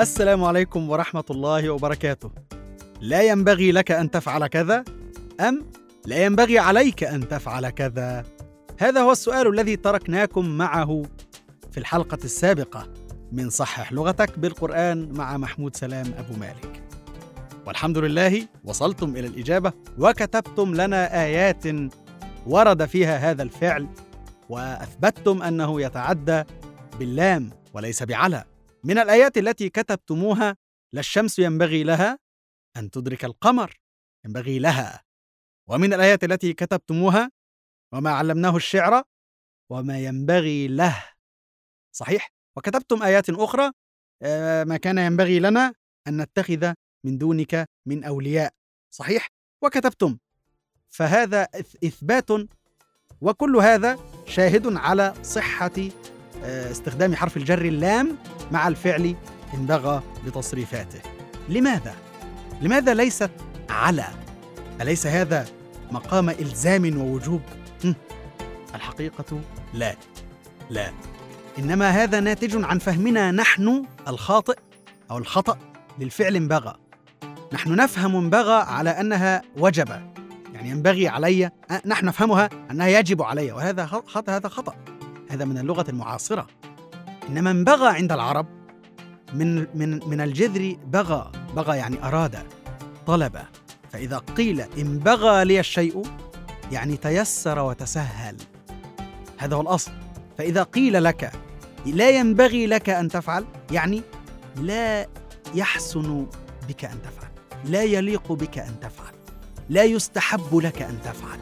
[0.00, 2.30] السلام عليكم ورحمة الله وبركاته.
[3.00, 4.84] لا ينبغي لك أن تفعل كذا
[5.40, 5.64] أم
[6.06, 8.24] لا ينبغي عليك أن تفعل كذا؟
[8.78, 11.02] هذا هو السؤال الذي تركناكم معه
[11.70, 12.88] في الحلقة السابقة
[13.32, 16.82] من صحح لغتك بالقرآن مع محمود سلام أبو مالك.
[17.66, 21.64] والحمد لله وصلتم إلى الإجابة وكتبتم لنا آيات
[22.46, 23.88] ورد فيها هذا الفعل
[24.48, 26.42] وأثبتتم أنه يتعدى
[26.98, 28.44] باللام وليس بعلى.
[28.84, 30.56] من الآيات التي كتبتموها
[30.92, 32.18] لا الشمس ينبغي لها
[32.76, 33.80] أن تدرك القمر
[34.24, 35.02] ينبغي لها.
[35.68, 37.30] ومن الآيات التي كتبتموها
[37.92, 39.02] وما علمناه الشعر
[39.70, 41.04] وما ينبغي له.
[41.92, 43.72] صحيح؟ وكتبتم آيات أخرى
[44.22, 45.74] آه، ما كان ينبغي لنا
[46.08, 46.72] أن نتخذ
[47.04, 48.52] من دونك من أولياء.
[48.90, 49.28] صحيح؟
[49.62, 50.18] وكتبتم.
[50.88, 51.48] فهذا
[51.84, 52.30] إثبات
[53.20, 55.70] وكل هذا شاهد على صحة
[56.44, 58.18] آه، استخدام حرف الجر اللام
[58.50, 59.14] مع الفعل
[59.54, 61.00] إن بغى بتصريفاته
[61.48, 61.94] لماذا؟
[62.62, 63.30] لماذا ليست
[63.70, 64.04] على؟
[64.80, 65.46] أليس هذا
[65.90, 67.40] مقام إلزام ووجوب؟
[68.74, 69.40] الحقيقة
[69.74, 69.94] لا.
[70.70, 70.90] لا.
[71.58, 74.58] إنما هذا ناتج عن فهمنا نحن الخاطئ
[75.10, 75.58] أو الخطأ
[75.98, 76.76] للفعل انبغى.
[77.52, 79.88] نحن نفهم انبغى على أنها وجب.
[80.54, 81.50] يعني ينبغي علي
[81.86, 84.74] نحن نفهمها أنها يجب علي وهذا خطأ هذا خطأ.
[85.30, 86.46] هذا من اللغة المعاصرة.
[87.28, 88.46] إنما انبغى عند العرب
[89.34, 92.38] من من من الجذر بغى بغى يعني أراد
[93.06, 93.38] طلب.
[93.92, 96.02] فإذا قيل انبغى لي الشيء
[96.72, 98.36] يعني تيسر وتسهل.
[99.38, 99.90] هذا هو الأصل.
[100.38, 101.32] فإذا قيل لك
[101.86, 104.02] لا ينبغي لك أن تفعل يعني
[104.56, 105.06] لا
[105.54, 106.26] يحسن
[106.68, 107.30] بك أن تفعل
[107.64, 109.14] لا يليق بك أن تفعل
[109.68, 111.38] لا يستحب لك أن تفعل.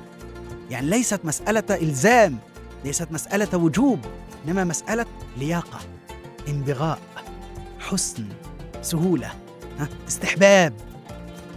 [0.71, 2.39] يعني ليست مسألة إلزام
[2.85, 4.01] ليست مسألة وجوب.
[4.49, 5.81] إنما مسألة لياقة
[6.49, 6.99] انبغاء
[7.81, 8.25] حسن
[8.83, 9.31] سهولة
[10.09, 10.75] استحباب.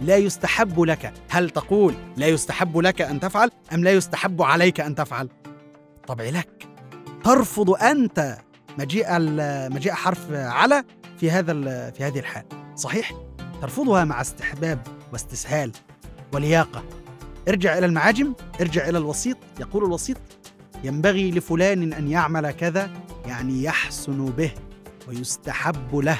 [0.02, 4.94] لا يستحب لك هل تقول لا يستحب لك أن تفعل أم لا يستحب عليك أن
[4.94, 5.28] تفعل؟
[6.06, 6.68] طبع لك.
[7.24, 8.38] ترفض أنت
[8.78, 9.06] مجيء
[9.70, 10.84] مجيء حرف على
[11.18, 11.52] في هذا
[11.90, 12.44] في هذه الحال.
[12.76, 13.12] صحيح؟
[13.62, 15.72] ترفضها مع استحباب واستسهال
[16.32, 16.84] ولياقة.
[17.48, 20.16] ارجع إلى المعاجم ارجع إلى الوسيط يقول الوسيط
[20.84, 22.90] ينبغي لفلان أن يعمل كذا
[23.26, 24.50] يعني يحسن به
[25.08, 26.18] ويستحب له.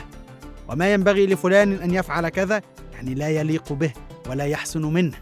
[0.69, 2.63] وما ينبغي لفلان أن يفعل كذا
[2.93, 3.93] يعني لا يليق به
[4.29, 5.17] ولا يحسن منه.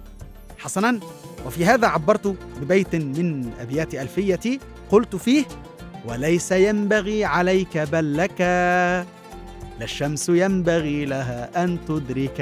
[0.59, 1.01] حسنا
[1.47, 5.45] وفي هذا عبرت ببيت من أبيات الفيتي قلت فيه
[6.09, 12.37] وليس ينبغي عليك بل لك لا الشمس ينبغي لها أن تدرك.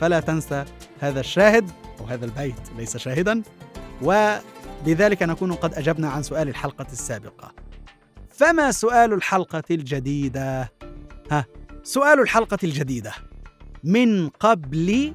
[0.00, 0.64] فلا تنسى
[1.00, 1.70] هذا الشاهد
[2.00, 3.42] وهذا البيت ليس شاهدا.
[4.02, 4.36] و
[4.86, 7.52] بذلك نكون قد أجبنا عن سؤال الحلقة السابقة.
[8.28, 10.72] فما سؤال الحلقة الجديدة؟
[11.30, 11.44] ها
[11.82, 13.12] سؤال الحلقة الجديدة.
[13.84, 15.14] من قبل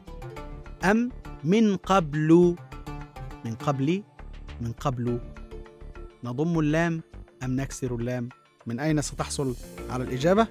[0.84, 1.12] أم
[1.44, 2.56] من قبل؟
[3.46, 4.04] من قبل
[4.62, 5.20] من قبل.
[6.24, 7.02] نضم اللام
[7.44, 8.30] أم نكسر اللام؟
[8.66, 9.56] من أين ستحصل
[9.90, 10.48] على الإجابة؟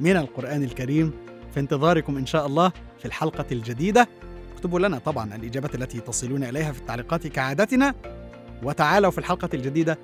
[0.00, 1.12] من القرآن الكريم.
[1.54, 4.08] في انتظاركم إن شاء الله في الحلقة الجديدة.
[4.54, 7.94] اكتبوا لنا طبعا الإجابة التي تصلون إليها في التعليقات كعادتنا.
[8.62, 9.98] وتعالوا في الحلقة الجديدة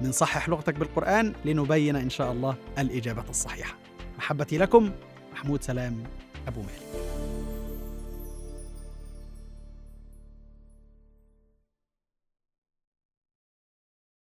[0.00, 3.74] من صحح لغتك بالقرآن لنبين إن شاء الله الإجابة الصحيحة.
[4.18, 4.90] محبتي لكم
[5.32, 6.02] محمود سلام
[6.48, 7.37] أبو مالك